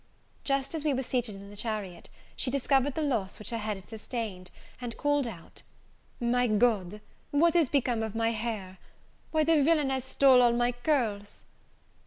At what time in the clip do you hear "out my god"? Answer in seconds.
5.27-7.01